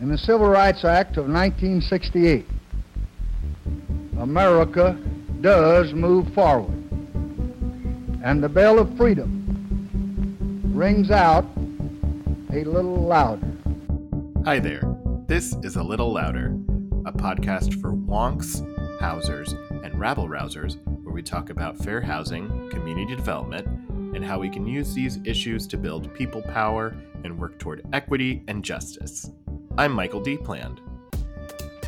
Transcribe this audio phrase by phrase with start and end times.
[0.00, 2.46] In the Civil Rights Act of 1968,
[4.18, 4.98] America
[5.42, 6.72] does move forward.
[8.24, 11.44] And the bell of freedom rings out
[12.50, 13.46] a little louder.
[14.46, 14.80] Hi there.
[15.26, 16.46] This is A Little Louder,
[17.04, 18.64] a podcast for wonks,
[19.00, 19.52] housers,
[19.84, 23.66] and rabble rousers where we talk about fair housing, community development,
[24.16, 28.42] and how we can use these issues to build people power and work toward equity
[28.48, 29.30] and justice.
[29.80, 30.36] I'm Michael D.
[30.36, 30.80] Pland.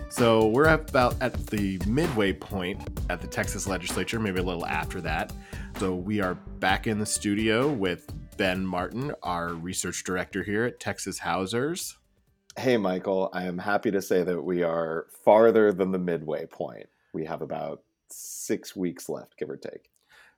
[0.08, 5.02] So we're about at the midway point at the Texas legislature, maybe a little after
[5.02, 5.30] that.
[5.78, 10.80] So we are back in the studio with Ben Martin, our research director here at
[10.80, 11.98] Texas Housers.
[12.56, 16.86] Hey, Michael, I am happy to say that we are farther than the midway point.
[17.12, 19.90] We have about six weeks left, give or take.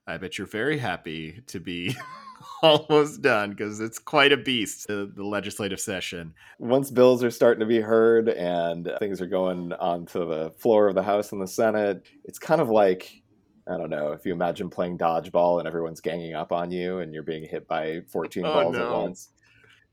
[0.09, 1.95] I bet you're very happy to be
[2.65, 6.35] almost done because it's quite a beast, the, the, legislative session.
[6.59, 10.95] Once bills are starting to be heard and things are going onto the floor of
[10.95, 13.23] the House and the Senate, it's kind of like,
[13.69, 17.12] I don't know, if you imagine playing dodgeball and everyone's ganging up on you and
[17.12, 18.87] you're being hit by 14 oh, balls no.
[18.87, 19.28] at once.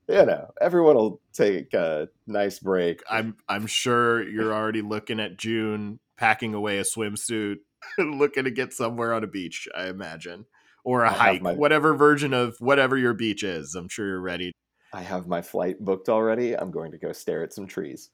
[0.08, 3.02] You know, everyone will take a nice break.
[3.09, 7.58] I'm I'm sure you're already looking at June packing away a swimsuit
[7.97, 10.45] looking to get somewhere on a beach, I imagine,
[10.83, 11.53] or a I hike, my...
[11.53, 13.75] whatever version of whatever your beach is.
[13.75, 14.51] I'm sure you're ready.
[14.93, 16.53] I have my flight booked already.
[16.53, 18.09] I'm going to go stare at some trees.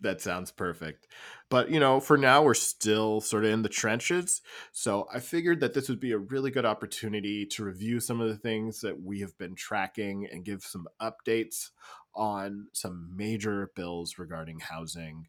[0.00, 1.06] That sounds perfect.
[1.48, 4.42] But, you know, for now, we're still sort of in the trenches.
[4.70, 8.28] So I figured that this would be a really good opportunity to review some of
[8.28, 11.70] the things that we have been tracking and give some updates
[12.14, 15.26] on some major bills regarding housing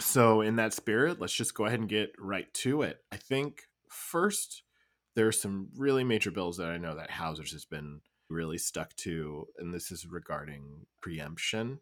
[0.00, 2.98] so, in that spirit, let's just go ahead and get right to it.
[3.10, 4.62] I think first,
[5.18, 9.48] there's some really major bills that I know that Housers has been really stuck to,
[9.58, 11.80] and this is regarding preemption.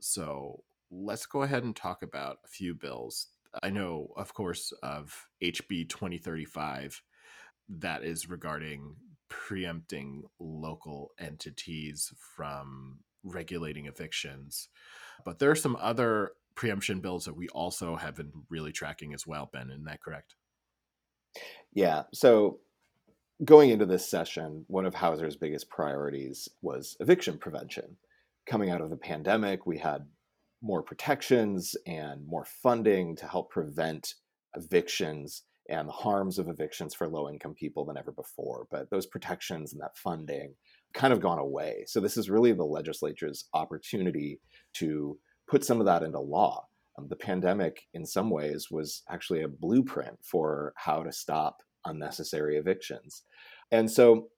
[0.00, 3.28] So, let's go ahead and talk about a few bills.
[3.62, 7.00] I know, of course, of HB 2035
[7.68, 8.96] that is regarding
[9.28, 14.70] preempting local entities from regulating evictions.
[15.24, 19.24] But there are some other preemption bills that we also have been really tracking as
[19.24, 19.70] well, Ben.
[19.70, 20.34] Isn't that correct?
[21.72, 22.04] Yeah.
[22.12, 22.60] So
[23.44, 27.96] going into this session, one of Housers' biggest priorities was eviction prevention.
[28.48, 30.06] Coming out of the pandemic, we had
[30.62, 34.14] more protections and more funding to help prevent
[34.54, 38.66] evictions and the harms of evictions for low income people than ever before.
[38.70, 40.54] But those protections and that funding
[40.94, 41.84] kind of gone away.
[41.86, 44.40] So this is really the legislature's opportunity
[44.74, 46.66] to put some of that into law.
[46.98, 52.56] Um, the pandemic, in some ways, was actually a blueprint for how to stop unnecessary
[52.56, 53.22] evictions.
[53.70, 54.28] And so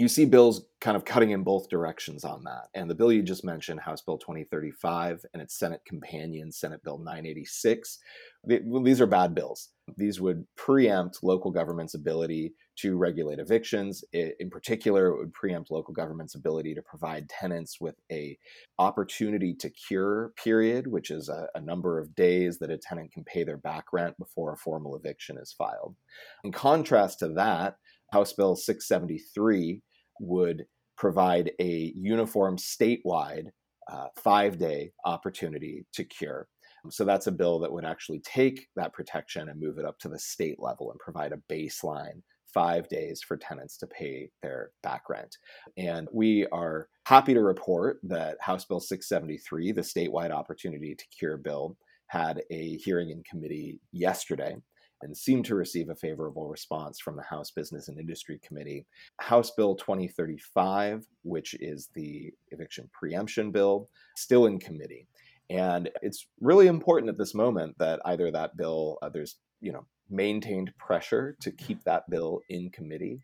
[0.00, 2.68] you see bills kind of cutting in both directions on that.
[2.72, 6.96] And the bill you just mentioned, House Bill 2035, and its Senate companion, Senate Bill
[6.96, 7.98] 986,
[8.46, 9.68] these are bad bills.
[9.98, 14.02] These would preempt local government's ability to regulate evictions.
[14.14, 18.38] In particular, it would preempt local government's ability to provide tenants with a
[18.78, 23.24] opportunity to cure period, which is a, a number of days that a tenant can
[23.24, 25.94] pay their back rent before a formal eviction is filed.
[26.42, 27.76] In contrast to that,
[28.12, 29.82] House Bill 673
[30.20, 30.66] would
[30.96, 33.46] provide a uniform statewide
[33.90, 36.46] uh, five day opportunity to cure.
[36.90, 40.08] So that's a bill that would actually take that protection and move it up to
[40.08, 42.22] the state level and provide a baseline
[42.52, 45.36] five days for tenants to pay their back rent.
[45.76, 51.36] And we are happy to report that House Bill 673, the statewide opportunity to cure
[51.36, 51.76] bill,
[52.08, 54.56] had a hearing in committee yesterday
[55.02, 58.86] and seemed to receive a favorable response from the House Business and Industry Committee.
[59.18, 65.06] House Bill 2035, which is the eviction preemption bill, still in committee.
[65.48, 69.84] And it's really important at this moment that either that bill, uh, there's, you know,
[70.08, 73.20] maintained pressure to keep that bill in committee,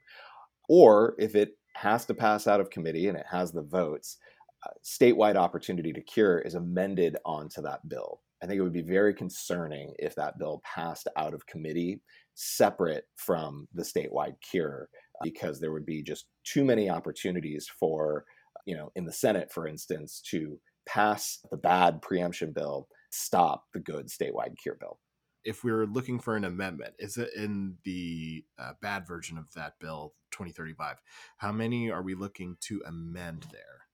[0.69, 4.19] or if it has to pass out of committee and it has the votes,
[4.66, 8.20] uh, statewide opportunity to cure is amended onto that bill.
[8.43, 12.00] I think it would be very concerning if that bill passed out of committee
[12.35, 14.88] separate from the statewide cure,
[15.23, 18.25] because there would be just too many opportunities for,
[18.67, 23.81] you know, in the Senate, for instance, to pass the bad preemption bill, stop the
[23.81, 24.99] good statewide cure bill
[25.47, 29.44] if we are looking for an amendment, is it in the uh, bad version of
[29.55, 30.97] that bill 2035?
[31.39, 33.86] How many are we looking to amend there?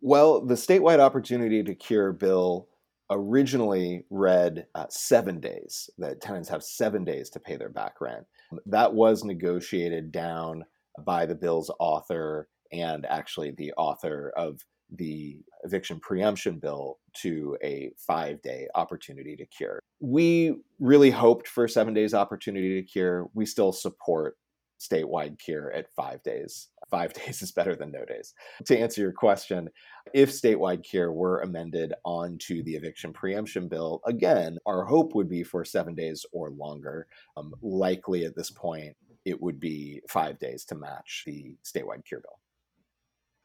[0.00, 2.68] Well, the statewide opportunity to cure bill
[3.10, 8.24] originally read uh, seven days, that tenants have seven days to pay their back rent.
[8.66, 10.64] That was negotiated down
[11.04, 14.60] by the bill's author and actually the author of
[14.96, 19.80] the eviction preemption bill to a five day opportunity to cure.
[20.00, 23.28] We really hoped for seven days opportunity to cure.
[23.34, 24.36] We still support
[24.80, 26.68] statewide cure at five days.
[26.90, 28.34] Five days is better than no days.
[28.66, 29.68] To answer your question,
[30.14, 35.44] if statewide cure were amended onto the eviction preemption bill, again, our hope would be
[35.44, 37.06] for seven days or longer.
[37.36, 42.20] Um, likely at this point, it would be five days to match the statewide cure
[42.20, 42.40] bill.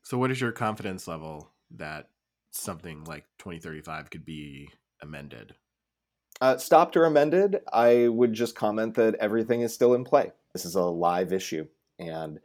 [0.03, 2.09] So, what is your confidence level that
[2.51, 4.69] something like 2035 could be
[5.01, 5.55] amended?
[6.41, 10.31] Uh, stopped or amended, I would just comment that everything is still in play.
[10.55, 11.67] This is a live issue,
[11.99, 12.39] and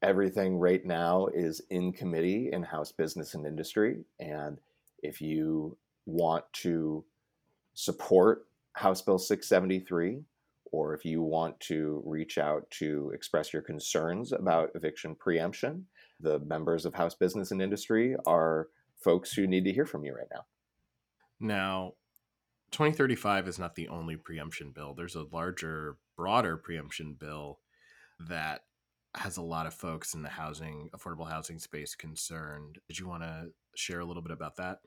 [0.00, 3.98] everything right now is in committee in House Business and Industry.
[4.18, 4.56] And
[5.02, 5.76] if you
[6.06, 7.04] want to
[7.74, 10.22] support House Bill 673,
[10.72, 15.84] or if you want to reach out to express your concerns about eviction preemption,
[16.20, 20.14] the members of House Business and Industry are folks who need to hear from you
[20.14, 20.46] right now.
[21.40, 21.92] Now,
[22.70, 24.94] 2035 is not the only preemption bill.
[24.94, 27.60] There's a larger, broader preemption bill
[28.28, 28.62] that
[29.14, 32.78] has a lot of folks in the housing, affordable housing space concerned.
[32.88, 34.78] Did you want to share a little bit about that?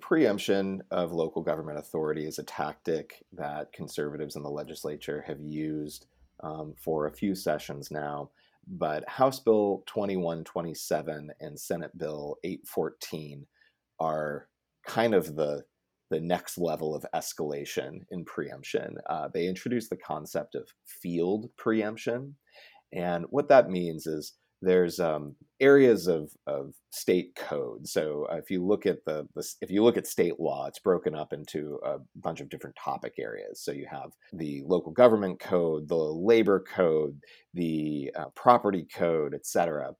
[0.00, 6.06] Preemption of local government authority is a tactic that conservatives in the legislature have used
[6.42, 8.30] um, for a few sessions now
[8.66, 13.46] but House Bill 2127 and Senate Bill 814
[14.00, 14.48] are
[14.86, 15.64] kind of the
[16.10, 18.96] the next level of escalation in preemption.
[19.08, 22.36] Uh, they introduce the concept of field preemption,
[22.92, 27.86] and what that means is there's um, areas of, of state code.
[27.86, 30.78] So uh, if you look at the, the, if you look at state law, it's
[30.78, 33.60] broken up into a bunch of different topic areas.
[33.62, 37.20] So you have the local government code, the labor code,
[37.52, 39.92] the uh, property code, etc.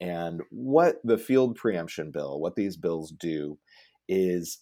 [0.00, 3.58] And what the field preemption bill, what these bills do,
[4.08, 4.58] is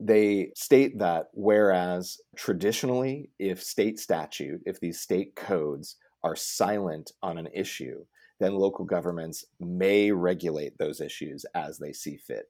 [0.00, 7.38] they state that whereas traditionally, if state statute, if these state codes are silent on
[7.38, 8.04] an issue,
[8.40, 12.46] then local governments may regulate those issues as they see fit.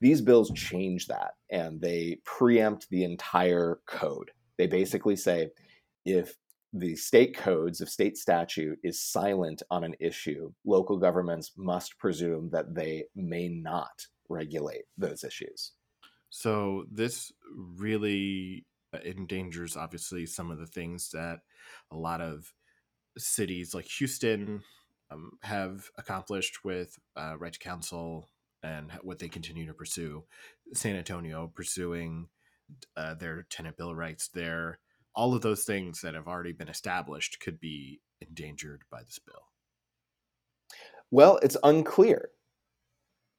[0.00, 4.30] These bills change that and they preempt the entire code.
[4.56, 5.50] They basically say
[6.06, 6.36] if
[6.72, 12.48] the state codes of state statute is silent on an issue, local governments must presume
[12.50, 15.72] that they may not regulate those issues.
[16.36, 18.66] So this really
[19.04, 21.38] endangers obviously some of the things that
[21.92, 22.52] a lot of
[23.16, 24.64] cities like Houston,
[25.12, 28.28] um, have accomplished with uh, right to counsel
[28.64, 30.24] and what they continue to pursue.
[30.72, 32.26] San Antonio pursuing
[32.96, 34.80] uh, their tenant bill rights there.
[35.14, 39.44] All of those things that have already been established could be endangered by this bill.
[41.12, 42.30] Well, it's unclear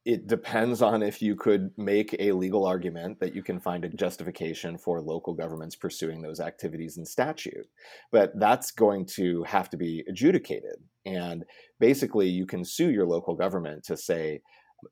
[0.05, 3.89] it depends on if you could make a legal argument that you can find a
[3.89, 7.67] justification for local governments pursuing those activities in statute.
[8.11, 10.75] But that's going to have to be adjudicated.
[11.07, 11.43] And
[11.79, 14.41] basically, you can sue your local government to say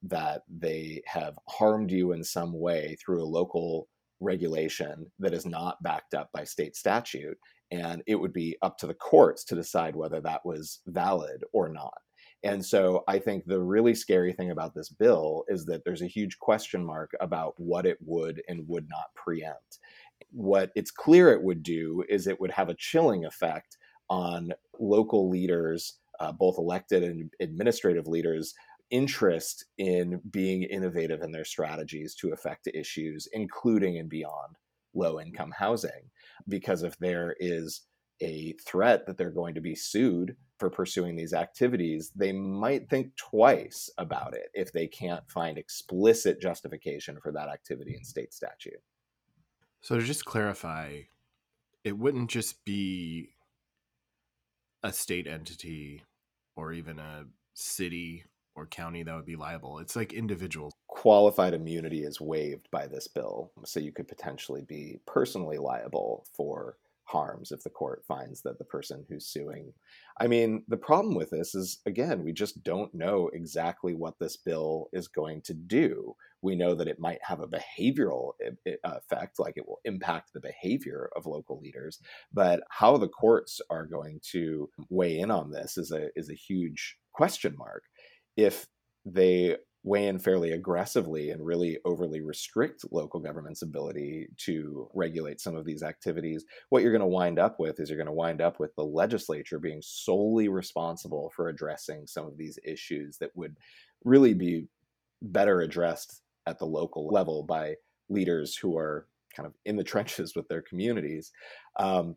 [0.02, 3.88] that they have harmed you in some way through a local
[4.20, 7.38] regulation that is not backed up by state statute.
[7.70, 11.70] And it would be up to the courts to decide whether that was valid or
[11.70, 11.94] not.
[12.44, 16.08] And so I think the really scary thing about this bill is that there's a
[16.08, 19.80] huge question mark about what it would and would not preempt.
[20.32, 23.78] What it's clear it would do is it would have a chilling effect
[24.10, 28.54] on local leaders, uh, both elected and administrative leaders,
[28.92, 34.56] interest in being innovative in their strategies to affect issues, including and beyond
[34.94, 36.12] low income housing.
[36.48, 37.84] Because if there is
[38.22, 43.16] a threat that they're going to be sued for pursuing these activities, they might think
[43.16, 48.82] twice about it if they can't find explicit justification for that activity in state statute.
[49.82, 51.02] So, to just clarify,
[51.84, 53.30] it wouldn't just be
[54.84, 56.04] a state entity
[56.56, 59.80] or even a city or county that would be liable.
[59.80, 60.74] It's like individuals.
[60.88, 63.52] Qualified immunity is waived by this bill.
[63.66, 68.66] So, you could potentially be personally liable for harms if the court finds that the
[68.66, 69.74] person who's suing.
[70.20, 74.38] I mean, the problem with this is, again, we just don't know exactly what this
[74.38, 76.16] bill is going to do.
[76.42, 78.34] We know that it might have a behavioral
[78.84, 82.00] effect, like it will impact the behavior of local leaders,
[82.34, 86.36] but how the courts are going to weigh in on this is a is a
[86.36, 87.84] huge question mark.
[88.36, 88.68] If
[89.06, 95.56] they weigh in fairly aggressively and really overly restrict local government's ability to regulate some
[95.56, 98.42] of these activities, what you're going to wind up with is you're going to wind
[98.42, 103.58] up with the legislature being solely responsible for addressing some of these issues that would
[104.06, 104.68] really be
[105.22, 107.76] better addressed at the local level by
[108.10, 111.32] leaders who are kind of in the trenches with their communities.
[111.78, 112.16] Um,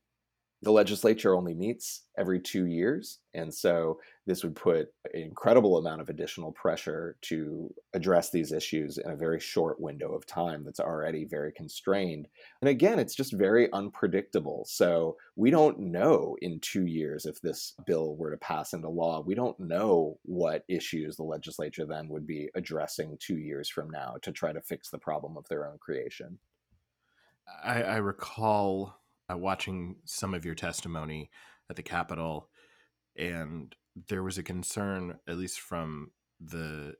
[0.62, 3.18] the legislature only meets every two years.
[3.34, 8.96] And so this would put an incredible amount of additional pressure to address these issues
[8.96, 12.26] in a very short window of time that's already very constrained.
[12.62, 14.64] And again, it's just very unpredictable.
[14.66, 19.20] So we don't know in two years if this bill were to pass into law.
[19.20, 24.16] We don't know what issues the legislature then would be addressing two years from now
[24.22, 26.38] to try to fix the problem of their own creation.
[27.62, 28.98] I, I recall
[29.30, 31.30] uh, watching some of your testimony
[31.68, 32.48] at the Capitol,
[33.16, 33.74] and
[34.08, 36.94] there was a concern, at least from the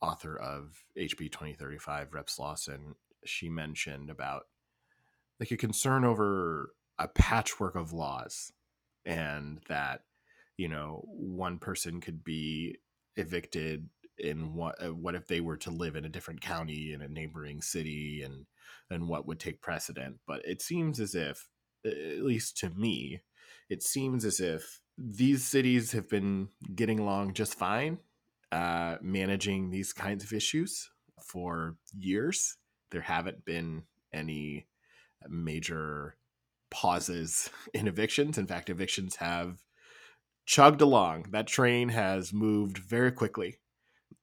[0.00, 2.94] author of HB 2035, Reps Lawson.
[3.24, 4.44] She mentioned about
[5.40, 8.52] like a concern over a patchwork of laws,
[9.04, 10.02] and that
[10.56, 12.76] you know one person could be
[13.16, 17.02] evicted in what uh, what if they were to live in a different county in
[17.02, 18.46] a neighboring city and
[18.90, 21.48] and what would take precedent but it seems as if
[21.86, 23.22] at least to me,
[23.68, 27.98] it seems as if these cities have been getting along just fine,
[28.52, 30.90] uh, managing these kinds of issues
[31.22, 32.56] for years.
[32.90, 34.66] There haven't been any
[35.28, 36.16] major
[36.70, 38.38] pauses in evictions.
[38.38, 39.62] In fact, evictions have
[40.46, 41.26] chugged along.
[41.30, 43.58] That train has moved very quickly.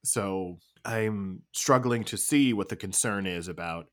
[0.03, 3.87] So I'm struggling to see what the concern is about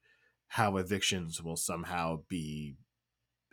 [0.49, 2.77] how evictions will somehow be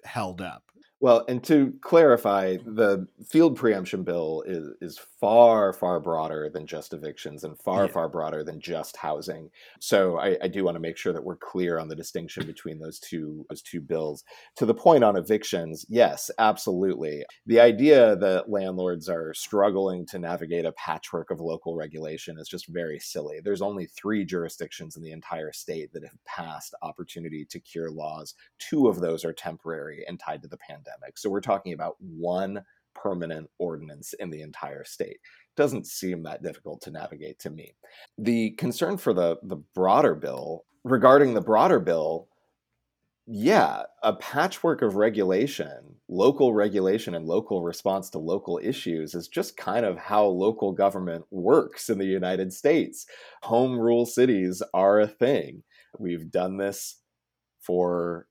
[0.03, 0.63] held up.
[0.99, 6.91] Well, and to clarify, the field preemption bill is is far far broader than just
[6.91, 7.91] evictions and far yeah.
[7.91, 9.51] far broader than just housing.
[9.79, 12.79] So I, I do want to make sure that we're clear on the distinction between
[12.79, 14.23] those two those two bills.
[14.55, 17.23] To the point on evictions, yes, absolutely.
[17.45, 22.67] The idea that landlords are struggling to navigate a patchwork of local regulation is just
[22.69, 23.39] very silly.
[23.43, 28.33] There's only three jurisdictions in the entire state that have passed opportunity to cure laws.
[28.57, 31.17] Two of those are temporary and tied to the pandemic pandemic.
[31.17, 32.63] So we're talking about one
[32.95, 35.17] permanent ordinance in the entire state.
[35.55, 37.75] Doesn't seem that difficult to navigate to me.
[38.17, 42.27] The concern for the, the broader bill, regarding the broader bill,
[43.25, 49.57] yeah, a patchwork of regulation, local regulation, and local response to local issues is just
[49.57, 53.05] kind of how local government works in the United States.
[53.43, 55.63] Home rule cities are a thing.
[55.99, 57.01] We've done this
[57.59, 58.27] for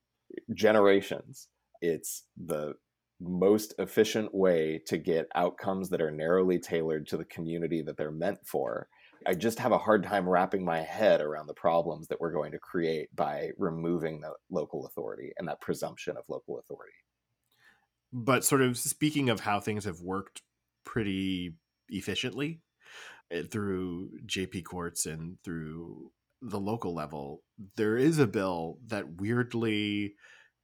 [0.53, 1.47] generations.
[1.81, 2.75] It's the
[3.19, 8.11] most efficient way to get outcomes that are narrowly tailored to the community that they're
[8.11, 8.87] meant for.
[9.25, 12.51] I just have a hard time wrapping my head around the problems that we're going
[12.51, 16.93] to create by removing the local authority and that presumption of local authority.
[18.13, 20.43] But, sort of speaking of how things have worked
[20.85, 21.55] pretty
[21.89, 22.61] efficiently
[23.31, 27.41] eh, through JP courts and through the local level,
[27.75, 30.13] there is a bill that weirdly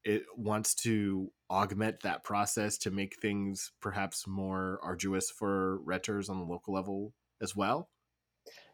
[0.05, 6.39] it wants to augment that process to make things perhaps more arduous for renters on
[6.39, 7.89] the local level as well?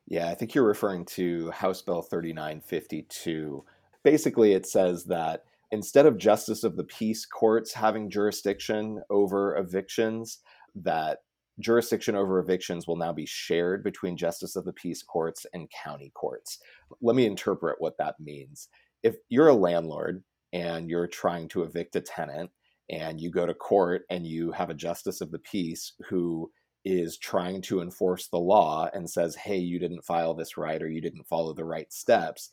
[0.08, 3.64] Yeah, I think you're referring to House Bill 3952.
[4.04, 10.40] Basically, it says that instead of justice of the peace courts having jurisdiction over evictions,
[10.74, 11.20] that
[11.60, 16.12] jurisdiction over evictions will now be shared between justice of the peace courts and county
[16.16, 16.58] courts.
[17.02, 18.70] Let me interpret what that means.
[19.04, 22.50] If you're a landlord and you're trying to evict a tenant
[22.90, 26.52] and you go to court and you have a justice of the peace who
[26.86, 30.90] is trying to enforce the law and says hey you didn't file this right or
[30.90, 32.50] you didn't follow the right steps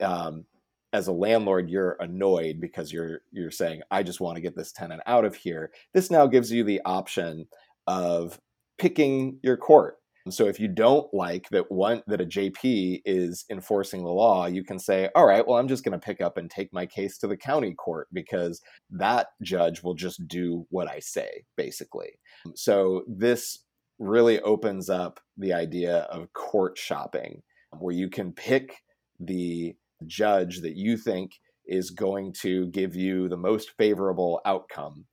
[0.00, 0.44] um,
[0.92, 4.72] as a landlord you're annoyed because you're you're saying i just want to get this
[4.72, 5.70] tenant out of here.
[5.92, 7.46] This now gives you the option
[7.86, 8.40] of
[8.78, 14.04] picking your court so if you don't like that one that a JP is enforcing
[14.04, 16.50] the law, you can say, "All right, well I'm just going to pick up and
[16.50, 18.60] take my case to the county court because
[18.90, 22.18] that judge will just do what I say basically."
[22.54, 23.64] So this
[23.98, 27.42] really opens up the idea of court shopping
[27.78, 28.76] where you can pick
[29.20, 31.32] the judge that you think
[31.66, 35.04] is going to give you the most favorable outcome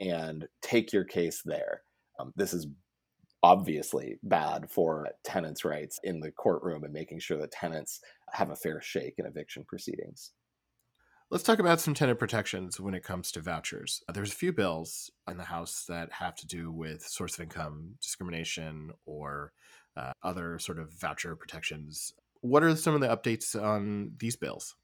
[0.00, 1.82] and take your case there.
[2.18, 2.66] Um, this is
[3.42, 8.56] obviously bad for tenants' rights in the courtroom and making sure that tenants have a
[8.56, 10.32] fair shake in eviction proceedings.
[11.30, 14.02] Let's talk about some tenant protections when it comes to vouchers.
[14.06, 17.44] Uh, there's a few bills in the House that have to do with source of
[17.44, 19.52] income discrimination or
[19.96, 22.12] uh, other sort of voucher protections.
[22.42, 24.74] What are some of the updates on these bills?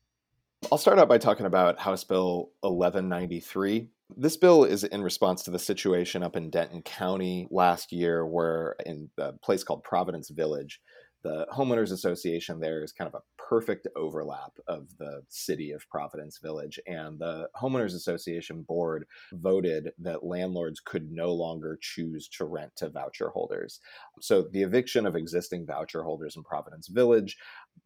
[0.73, 3.91] I'll start out by talking about House Bill 1193.
[4.17, 8.75] This bill is in response to the situation up in Denton County last year, where
[8.87, 10.81] in a place called Providence Village,
[11.25, 16.39] the homeowners association there is kind of a perfect overlap of the city of Providence
[16.39, 16.79] Village.
[16.87, 22.89] And the homeowners association board voted that landlords could no longer choose to rent to
[22.89, 23.81] voucher holders.
[24.21, 27.37] So the eviction of existing voucher holders in Providence Village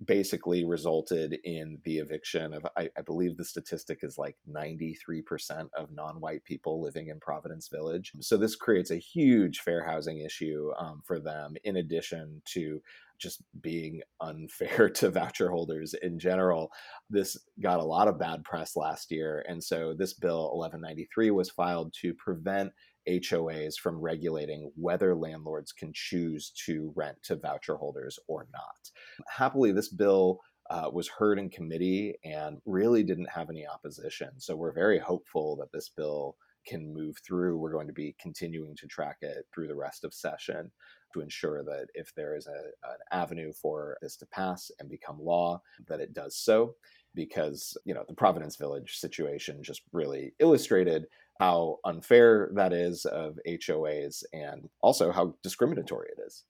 [0.05, 5.91] basically resulted in the eviction of, I, I believe the statistic is like 93% of
[5.93, 8.13] non white people living in Providence Village.
[8.21, 12.81] So this creates a huge fair housing issue um, for them, in addition to
[13.19, 16.71] just being unfair to voucher holders in general.
[17.09, 19.45] This got a lot of bad press last year.
[19.49, 22.73] And so this bill 1193 was filed to prevent
[23.09, 28.91] HOAs from regulating whether landlords can choose to rent to voucher holders or not.
[29.29, 30.41] Happily, this bill
[30.71, 34.31] uh, was heard in committee and really didn't have any opposition.
[34.39, 37.59] So we're very hopeful that this bill can move through.
[37.59, 40.71] We're going to be continuing to track it through the rest of session
[41.13, 45.19] to ensure that if there is a, an avenue for this to pass and become
[45.21, 46.75] law, that it does so.
[47.15, 51.05] Because you know the Providence Village situation just really illustrated
[51.41, 56.45] how unfair that is of HOAs and also how discriminatory it is.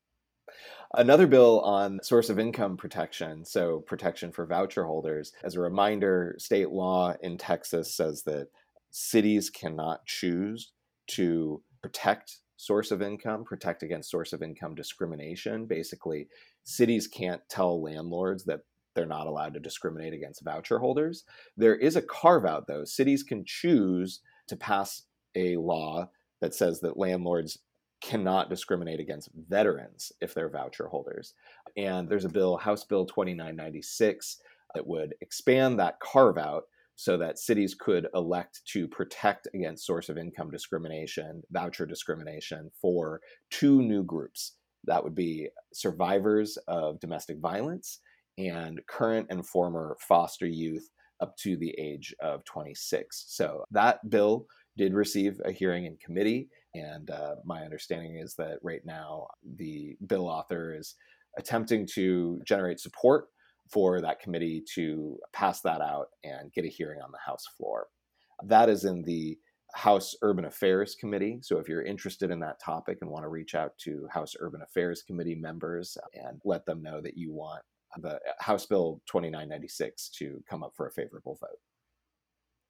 [0.94, 5.32] Another bill on source of income protection, so protection for voucher holders.
[5.42, 8.48] As a reminder, state law in Texas says that
[8.90, 10.72] cities cannot choose
[11.08, 15.66] to protect source of income, protect against source of income discrimination.
[15.66, 16.28] Basically,
[16.64, 18.60] cities can't tell landlords that
[18.94, 21.24] they're not allowed to discriminate against voucher holders.
[21.56, 22.84] There is a carve out, though.
[22.84, 25.02] Cities can choose to pass
[25.34, 26.08] a law
[26.40, 27.58] that says that landlords
[28.02, 31.34] cannot discriminate against veterans if they're voucher holders.
[31.76, 34.38] And there's a bill, House Bill 2996,
[34.74, 36.64] that would expand that carve out
[36.96, 43.20] so that cities could elect to protect against source of income discrimination, voucher discrimination for
[43.50, 44.56] two new groups.
[44.84, 48.00] That would be survivors of domestic violence
[48.36, 50.88] and current and former foster youth
[51.22, 53.24] up to the age of 26.
[53.28, 54.46] So that bill
[54.76, 56.48] did receive a hearing in committee.
[56.74, 60.96] And uh, my understanding is that right now the bill author is
[61.38, 63.26] attempting to generate support
[63.70, 67.86] for that committee to pass that out and get a hearing on the House floor.
[68.44, 69.38] That is in the
[69.74, 71.38] House Urban Affairs Committee.
[71.42, 74.62] So if you're interested in that topic and want to reach out to House Urban
[74.62, 77.62] Affairs Committee members and let them know that you want
[78.00, 81.58] the House Bill 2996 to come up for a favorable vote.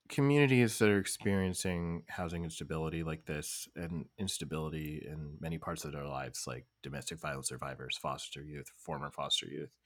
[0.09, 6.07] Communities that are experiencing housing instability like this and instability in many parts of their
[6.07, 9.77] lives, like domestic violence survivors, foster youth, former foster youth,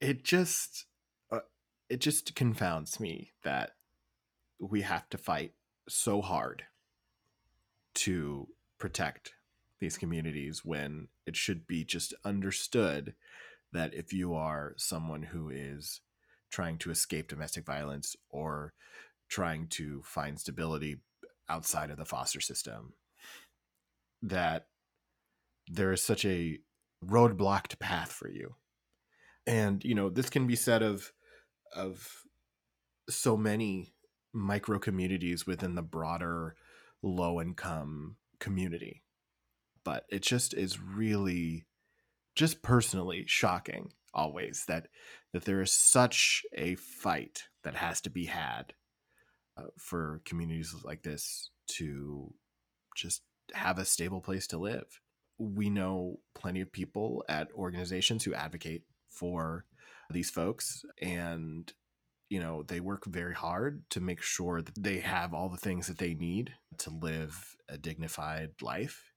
[0.00, 0.86] it just
[1.30, 1.40] uh,
[1.90, 3.72] it just confounds me that
[4.58, 5.52] we have to fight
[5.88, 6.64] so hard
[7.94, 9.34] to protect
[9.80, 13.14] these communities when it should be just understood
[13.72, 16.00] that if you are someone who is
[16.50, 18.72] trying to escape domestic violence or
[19.28, 20.96] trying to find stability
[21.48, 22.94] outside of the foster system
[24.22, 24.66] that
[25.68, 26.58] there is such a
[27.04, 28.54] roadblocked path for you.
[29.46, 31.12] And you know this can be said of
[31.74, 32.08] of
[33.08, 33.92] so many
[34.32, 36.54] micro communities within the broader
[37.02, 39.02] low income community
[39.88, 41.64] but it just is really
[42.38, 44.86] just personally shocking always that
[45.32, 48.72] that there is such a fight that has to be had
[49.56, 52.32] uh, for communities like this to
[52.96, 53.22] just
[53.52, 55.00] have a stable place to live.
[55.36, 59.64] We know plenty of people at organizations who advocate for
[60.08, 61.70] these folks and
[62.30, 65.88] you know they work very hard to make sure that they have all the things
[65.88, 69.12] that they need to live a dignified life.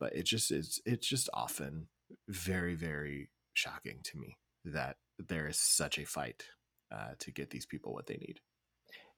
[0.00, 1.86] But it just is it's just often
[2.28, 6.44] very very shocking to me that there is such a fight
[6.92, 8.40] uh, to get these people what they need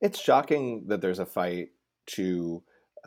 [0.01, 1.71] it's shocking that there's a fight
[2.07, 2.63] to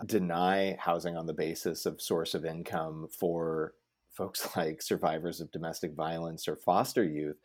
[0.05, 3.73] deny housing on the basis of source of income for
[4.11, 7.37] folks like survivors of domestic violence or foster youth.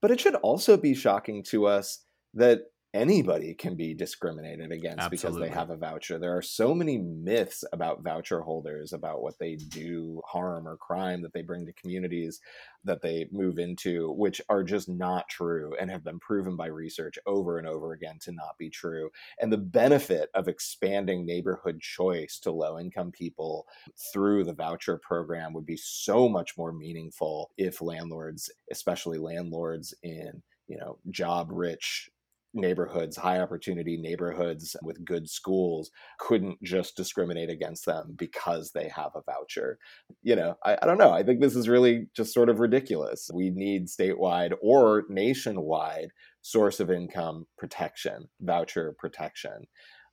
[0.00, 2.00] But it should also be shocking to us
[2.34, 2.62] that
[2.94, 5.16] anybody can be discriminated against Absolutely.
[5.16, 6.18] because they have a voucher.
[6.18, 11.22] There are so many myths about voucher holders, about what they do, harm or crime
[11.22, 12.40] that they bring to communities
[12.84, 17.18] that they move into, which are just not true and have been proven by research
[17.26, 19.10] over and over again to not be true.
[19.40, 23.66] And the benefit of expanding neighborhood choice to low income people
[24.12, 30.42] through the voucher program would be so much more meaningful if landlords, especially landlords in
[30.68, 32.10] you know job rich
[32.54, 39.12] neighborhoods, high opportunity neighborhoods with good schools, couldn't just discriminate against them because they have
[39.14, 39.78] a voucher.
[40.22, 41.12] You know, I, I, don't know.
[41.12, 43.30] I think this is really just sort of ridiculous.
[43.32, 46.08] We need statewide or nationwide
[46.42, 49.66] source of income protection, voucher protection.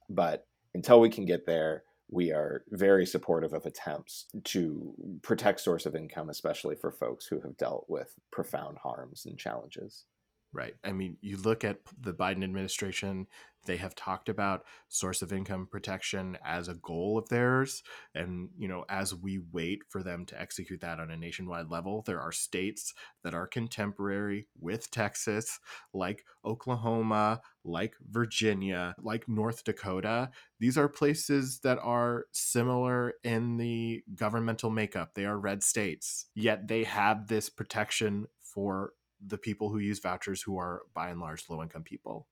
[0.09, 5.85] But until we can get there, we are very supportive of attempts to protect source
[5.85, 10.05] of income, especially for folks who have dealt with profound harms and challenges.
[10.51, 10.73] Right.
[10.83, 13.27] I mean, you look at the Biden administration,
[13.65, 17.83] they have talked about source of income protection as a goal of theirs.
[18.15, 22.01] And, you know, as we wait for them to execute that on a nationwide level,
[22.07, 25.59] there are states that are contemporary with Texas,
[25.93, 30.31] like Oklahoma, like Virginia, like North Dakota.
[30.59, 35.11] These are places that are similar in the governmental makeup.
[35.13, 38.93] They are red states, yet they have this protection for
[39.25, 42.27] the people who use vouchers who are by and large low income people.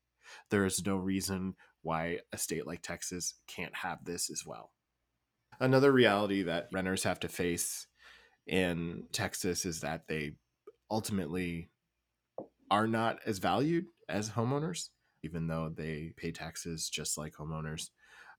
[0.49, 4.71] There is no reason why a state like Texas can't have this as well.
[5.59, 7.87] Another reality that renters have to face
[8.45, 10.33] in Texas is that they
[10.89, 11.69] ultimately
[12.69, 14.89] are not as valued as homeowners,
[15.23, 17.89] even though they pay taxes just like homeowners.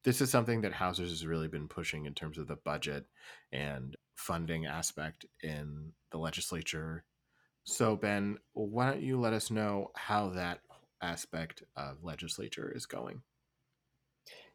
[0.04, 3.06] This is something that Housers has really been pushing in terms of the budget
[3.52, 7.04] and funding aspect in the legislature
[7.68, 10.60] so, Ben, why don't you let us know how that
[11.02, 13.20] aspect of legislature is going?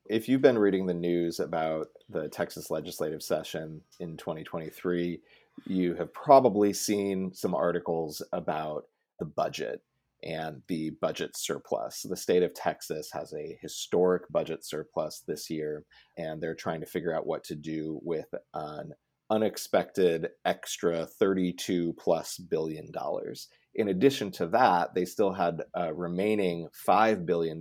[0.10, 5.22] If you've been reading the news about the Texas legislative session in 2023,
[5.68, 8.86] you have probably seen some articles about
[9.20, 9.84] the budget
[10.24, 12.02] and the budget surplus.
[12.02, 15.86] The state of Texas has a historic budget surplus this year,
[16.18, 18.94] and they're trying to figure out what to do with an
[19.30, 23.48] unexpected extra 32 plus billion dollars.
[23.76, 27.60] In addition to that, they still had uh, remaining $5 billion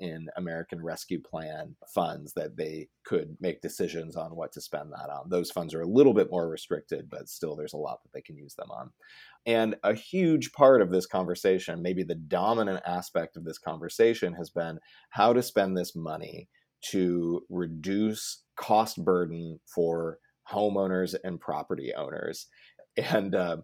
[0.00, 5.10] in American Rescue Plan funds that they could make decisions on what to spend that
[5.10, 5.28] on.
[5.28, 8.20] Those funds are a little bit more restricted, but still there's a lot that they
[8.20, 8.90] can use them on.
[9.46, 14.50] And a huge part of this conversation, maybe the dominant aspect of this conversation, has
[14.50, 16.48] been how to spend this money
[16.90, 20.18] to reduce cost burden for
[20.50, 22.46] homeowners and property owners.
[22.96, 23.58] And uh,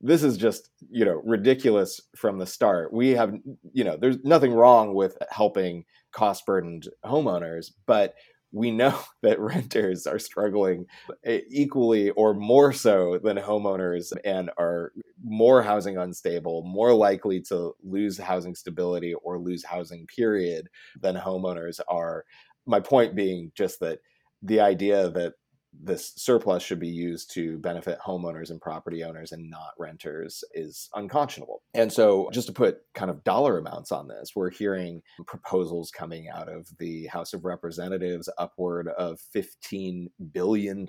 [0.00, 2.92] this is just, you know, ridiculous from the start.
[2.92, 3.34] We have,
[3.72, 8.14] you know, there's nothing wrong with helping cost burdened homeowners, but
[8.52, 10.86] we know that renters are struggling
[11.26, 14.92] equally or more so than homeowners and are
[15.24, 20.68] more housing unstable, more likely to lose housing stability or lose housing, period,
[21.00, 22.24] than homeowners are.
[22.66, 24.00] My point being just that
[24.42, 25.34] the idea that
[25.72, 30.88] this surplus should be used to benefit homeowners and property owners and not renters is
[30.94, 31.62] unconscionable.
[31.74, 36.28] And so, just to put kind of dollar amounts on this, we're hearing proposals coming
[36.28, 40.86] out of the House of Representatives upward of $15 billion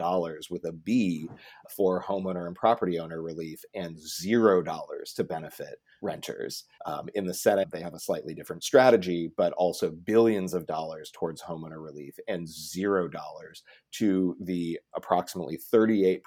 [0.50, 1.28] with a B
[1.76, 6.65] for homeowner and property owner relief and zero dollars to benefit renters.
[6.86, 11.12] Um, in the Senate, they have a slightly different strategy, but also billions of dollars
[11.13, 16.21] towards homeowner relief and zero dollars to the approximately 38%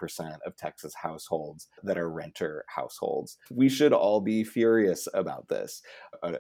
[0.45, 3.39] of Texas households that are renter households.
[3.51, 5.83] We should all be furious about this.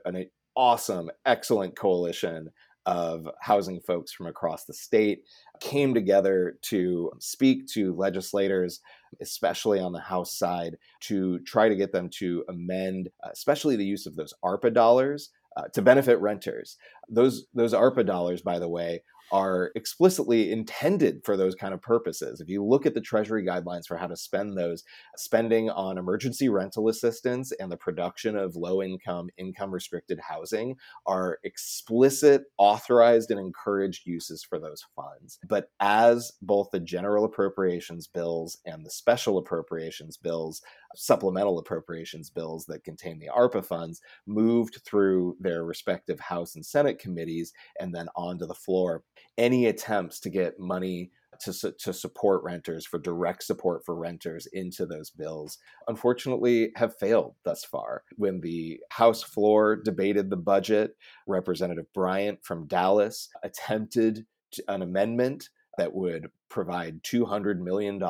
[0.04, 2.50] An awesome, excellent coalition
[2.86, 5.24] of housing folks from across the state
[5.60, 8.80] came together to speak to legislators,
[9.20, 14.06] especially on the House side, to try to get them to amend, especially the use
[14.06, 16.76] of those ARPA dollars uh, to benefit renters.
[17.08, 22.40] Those those ARPA dollars, by the way, are explicitly intended for those kind of purposes.
[22.40, 24.84] If you look at the Treasury guidelines for how to spend those,
[25.16, 31.38] spending on emergency rental assistance and the production of low income, income restricted housing are
[31.44, 35.38] explicit, authorized, and encouraged uses for those funds.
[35.48, 40.62] But as both the general appropriations bills and the special appropriations bills,
[40.94, 46.98] supplemental appropriations bills that contain the ARPA funds, moved through their respective House and Senate
[46.98, 49.02] committees and then onto the floor,
[49.38, 54.86] any attempts to get money to, to support renters for direct support for renters into
[54.86, 61.92] those bills unfortunately have failed thus far when the house floor debated the budget representative
[61.92, 64.24] bryant from dallas attempted
[64.68, 68.00] an amendment that would provide $200 million,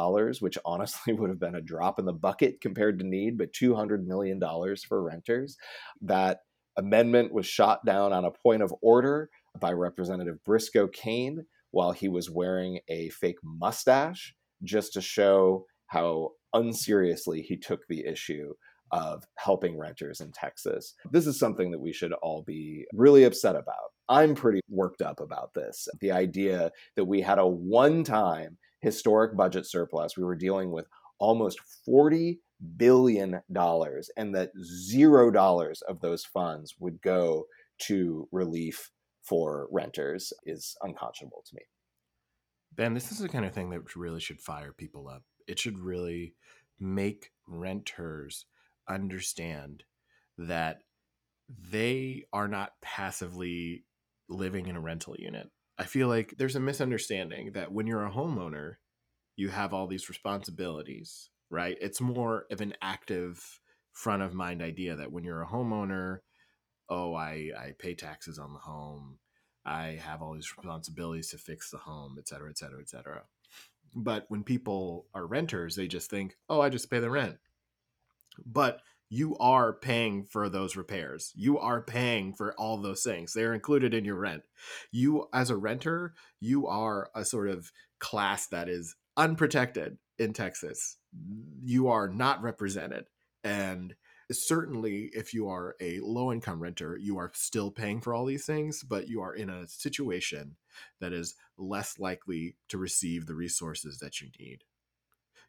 [0.41, 4.05] which honestly would have been a drop in the bucket compared to need, but $200
[4.05, 4.41] million
[4.89, 5.57] for renters.
[6.03, 6.41] That
[6.77, 12.09] amendment was shot down on a point of order by Representative Briscoe Cain while he
[12.09, 18.53] was wearing a fake mustache just to show how unseriously he took the issue
[18.93, 20.95] of helping renters in Texas.
[21.11, 23.93] This is something that we should all be really upset about.
[24.09, 25.89] I'm pretty worked up about this.
[26.01, 30.87] The idea that we had a one time historic budget surplus, we were dealing with
[31.19, 32.39] almost 40
[32.77, 37.47] billion dollars and that zero dollars of those funds would go
[37.79, 38.91] to relief
[39.27, 41.63] for renters is unconscionable to me.
[42.75, 45.23] Ben, this is the kind of thing that really should fire people up.
[45.47, 46.35] It should really
[46.79, 48.47] make renters
[48.89, 49.85] understand
[50.39, 50.83] that
[51.49, 53.85] they are not passively
[54.29, 55.49] living in a rental unit.
[55.79, 58.75] I feel like there's a misunderstanding that when you're a homeowner,
[59.37, 61.77] you have all these responsibilities, right?
[61.81, 63.61] It's more of an active
[63.93, 66.19] front of mind idea that when you're a homeowner,
[66.89, 69.19] oh, I, I pay taxes on the home.
[69.65, 73.23] I have all these responsibilities to fix the home, et cetera, et cetera, et cetera.
[73.95, 77.39] But when people are renters, they just think, oh, I just pay the rent.
[78.45, 81.33] But you are paying for those repairs.
[81.35, 83.33] You are paying for all those things.
[83.33, 84.43] They're included in your rent.
[84.91, 90.99] You, as a renter, you are a sort of class that is unprotected in Texas.
[91.63, 93.07] You are not represented.
[93.45, 93.95] And
[94.33, 98.45] certainly if you are a low income renter you are still paying for all these
[98.45, 100.57] things but you are in a situation
[101.01, 104.65] that is less likely to receive the resources that you need.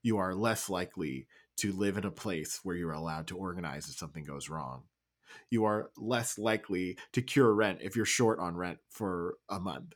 [0.03, 3.97] You are less likely to live in a place where you're allowed to organize if
[3.97, 4.83] something goes wrong.
[5.49, 9.93] You are less likely to cure rent if you're short on rent for a month.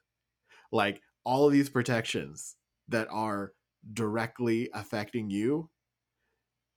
[0.72, 2.56] Like all of these protections
[2.90, 3.54] that are
[3.94, 5.70] directly affecting you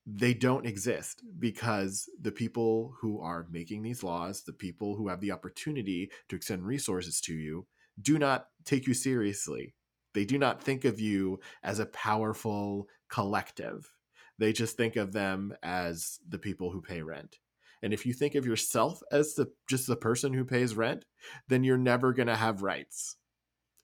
[0.07, 5.21] they don't exist because the people who are making these laws, the people who have
[5.21, 7.67] the opportunity to extend resources to you,
[8.01, 9.75] do not take you seriously.
[10.12, 13.90] They do not think of you as a powerful collective.
[14.38, 17.38] They just think of them as the people who pay rent.
[17.83, 21.05] And if you think of yourself as the just the person who pays rent,
[21.49, 23.17] then you're never gonna have rights.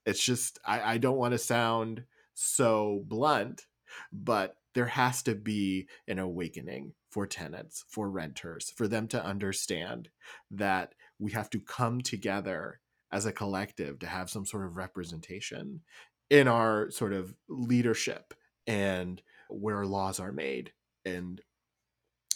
[0.05, 2.03] It's just I, I don't want to sound
[2.33, 3.65] so blunt,
[4.11, 10.09] but there has to be an awakening for tenants, for renters, for them to understand
[10.49, 12.79] that we have to come together
[13.11, 15.81] as a collective to have some sort of representation
[16.29, 18.33] in our sort of leadership
[18.65, 20.71] and where laws are made.
[21.03, 21.41] And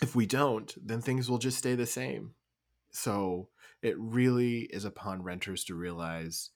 [0.02, 2.32] if we don't, then things will just stay the same.
[2.91, 3.48] So
[3.82, 6.50] it really is upon renters to realize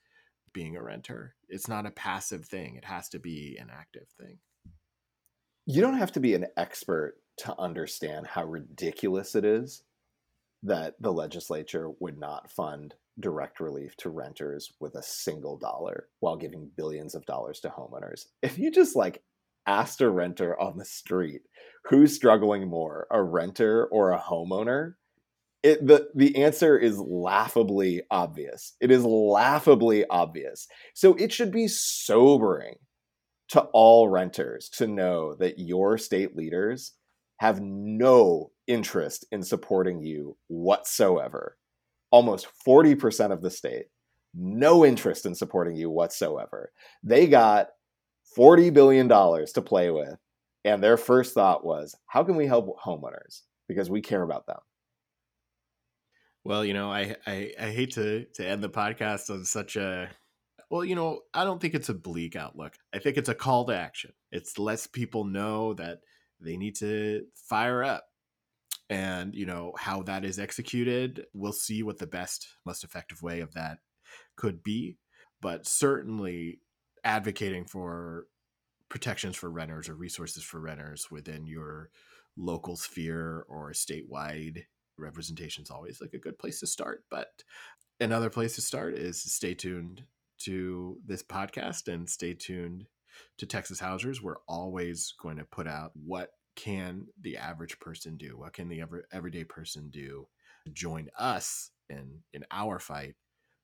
[0.51, 1.35] being a renter.
[1.47, 4.39] It's not a passive thing, it has to be an active thing
[5.65, 9.83] you don't have to be an expert to understand how ridiculous it is
[10.63, 16.35] that the legislature would not fund direct relief to renters with a single dollar while
[16.35, 18.25] giving billions of dollars to homeowners.
[18.41, 19.23] If you just like
[19.65, 21.41] asked a renter on the street
[21.85, 24.95] who's struggling more, a renter or a homeowner,
[25.61, 28.75] it the the answer is laughably obvious.
[28.79, 30.67] It is laughably obvious.
[30.93, 32.75] So it should be sobering
[33.49, 36.93] to all renters to know that your state leaders
[37.37, 41.57] have no interest in supporting you whatsoever.
[42.11, 43.85] Almost 40% of the state,
[44.35, 46.71] no interest in supporting you whatsoever.
[47.03, 47.69] They got
[48.37, 50.15] $40 billion to play with.
[50.65, 53.41] And their first thought was, how can we help homeowners?
[53.67, 54.59] Because we care about them.
[56.43, 60.09] Well, you know, I, I, I hate to, to end the podcast on such a
[60.69, 62.75] well, you know, I don't think it's a bleak outlook.
[62.93, 64.11] I think it's a call to action.
[64.31, 65.99] It's lets people know that
[66.39, 68.05] they need to fire up.
[68.89, 73.39] And, you know, how that is executed, we'll see what the best, most effective way
[73.41, 73.77] of that
[74.35, 74.97] could be.
[75.41, 76.59] But certainly
[77.03, 78.25] advocating for
[78.89, 81.91] protections for renters or resources for renters within your
[82.35, 84.63] local sphere or statewide
[84.97, 87.03] representation is always like a good place to start.
[87.09, 87.43] But
[87.99, 90.03] another place to start is stay tuned
[90.39, 92.85] to this podcast and stay tuned
[93.37, 94.21] to Texas Housers.
[94.21, 98.37] We're always going to put out what can the average person do?
[98.37, 100.27] What can the ever, everyday person do
[100.65, 103.15] to join us in in our fight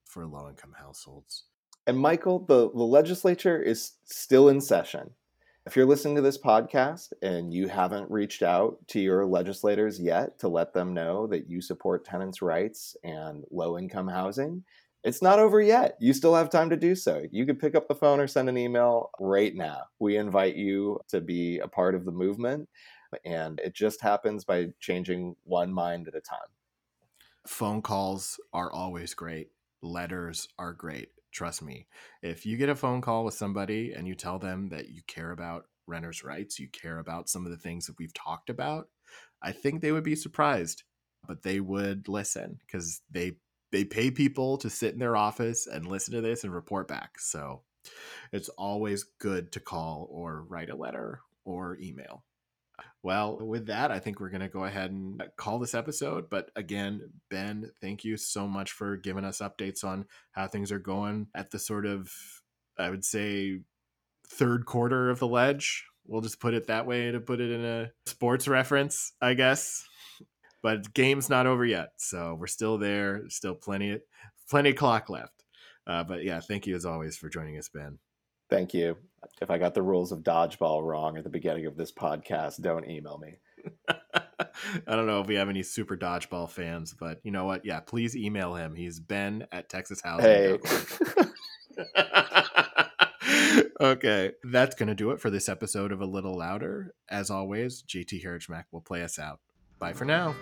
[0.06, 1.44] for low income households?
[1.88, 5.12] And Michael, the, the legislature is still in session.
[5.68, 10.38] If you're listening to this podcast and you haven't reached out to your legislators yet
[10.40, 14.64] to let them know that you support tenants' rights and low income housing,
[15.06, 15.96] it's not over yet.
[16.00, 17.24] You still have time to do so.
[17.32, 19.84] You could pick up the phone or send an email right now.
[20.00, 22.68] We invite you to be a part of the movement,
[23.24, 26.40] and it just happens by changing one mind at a time.
[27.48, 29.50] Phone calls are always great,
[29.84, 31.10] letters are great.
[31.32, 31.86] Trust me.
[32.24, 35.32] If you get a phone call with somebody and you tell them that you care
[35.32, 38.88] about renters' rights, you care about some of the things that we've talked about,
[39.44, 40.84] I think they would be surprised,
[41.28, 43.34] but they would listen because they
[43.72, 47.20] they pay people to sit in their office and listen to this and report back.
[47.20, 47.62] So
[48.32, 52.24] it's always good to call or write a letter or email.
[53.04, 56.30] Well, with that, I think we're going to go ahead and uh, call this episode.
[56.30, 60.80] But again, Ben, thank you so much for giving us updates on how things are
[60.80, 62.12] going at the sort of,
[62.80, 63.60] I would say,
[64.28, 65.86] third quarter of the ledge.
[66.08, 69.88] We'll just put it that way to put it in a sports reference, I guess.
[70.66, 73.30] But game's not over yet, so we're still there.
[73.30, 74.00] Still plenty,
[74.50, 75.44] plenty of clock left.
[75.86, 78.00] Uh, but yeah, thank you as always for joining us, Ben.
[78.50, 78.98] Thank you.
[79.44, 82.90] If I got the rules of dodgeball wrong at the beginning of this podcast, don't
[82.90, 83.36] email me.
[83.90, 87.64] I don't know if we have any super dodgeball fans, but you know what?
[87.64, 88.74] Yeah, please email him.
[88.74, 90.58] He's Ben at Texas Housers.
[91.78, 91.94] Hey.
[93.82, 96.96] okay, that's going to do it for this episode of A Little Louder.
[97.08, 99.42] As always, JT Harridge will play us out.
[99.80, 100.36] Bye for now.